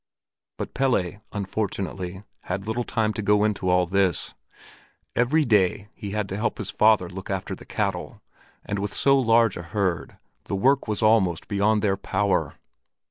[0.57, 4.33] But Pelle unfortunately had little time to go into all this.
[5.15, 8.19] Every day he had to help his father to look after the cattle,
[8.65, 12.55] and with so large a herd, the work was almost beyond their power.